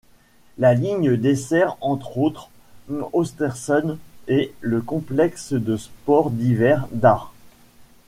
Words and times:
La 0.57 0.73
ligne 0.73 1.15
dessert 1.15 1.77
entre 1.79 2.17
autres 2.17 2.49
Östersund 3.13 3.99
et 4.27 4.51
le 4.59 4.81
complexe 4.81 5.53
de 5.53 5.77
sport 5.77 6.31
d'hiver 6.31 6.87
d'Åre. 6.91 7.31